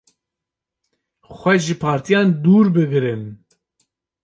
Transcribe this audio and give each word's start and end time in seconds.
Xwe 1.37 1.53
ji 1.63 1.75
partiyan 1.83 2.27
dûr 2.43 2.67
bigirin. 2.75 3.23